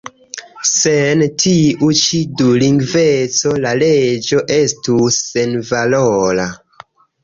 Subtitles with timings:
[0.69, 6.53] Sen tiu ĉi dulingveco la leĝo estus senvalora.